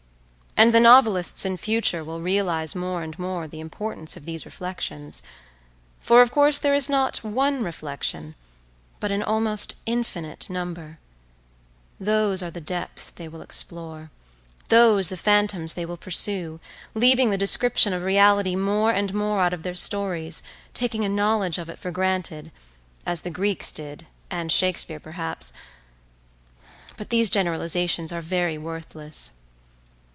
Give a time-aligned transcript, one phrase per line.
[0.57, 5.23] And the novelists in future will realize more and more the importance of these reflections,
[5.99, 8.35] for of course there is not one reflection
[8.99, 10.99] but an almost infinite number;
[11.99, 14.11] those are the depths they will explore,
[14.69, 16.59] those the phantoms they will pursue,
[16.93, 20.43] leaving the description of reality more and more out of their stories,
[20.75, 22.51] taking a knowledge of it for granted,
[23.05, 25.55] as the Greeks did and Shakespeare perhaps—but
[27.09, 29.31] these generalizations are very worthless.